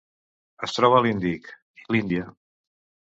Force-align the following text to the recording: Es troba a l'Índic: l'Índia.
Es 0.67 0.73
troba 0.77 0.97
a 0.99 1.03
l'Índic: 1.07 1.51
l'Índia. 1.97 2.25